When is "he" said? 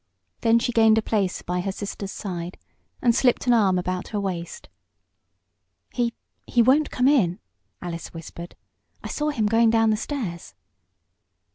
5.93-6.15, 6.47-6.63